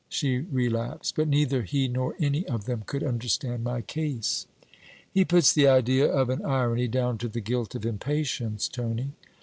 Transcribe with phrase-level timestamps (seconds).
[0.09, 1.15] She relapsed.
[1.15, 4.47] 'But neither he nor any of them could understand my case.'
[5.13, 9.11] 'He puts the idea of an irony down to the guilt of impatience, Tony.'